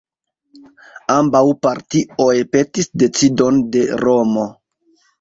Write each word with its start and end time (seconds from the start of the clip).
Ambaŭ 1.17 1.41
partioj 1.67 2.31
petis 2.57 2.93
decidon 3.05 3.65
de 3.77 3.89
Romo. 4.07 4.53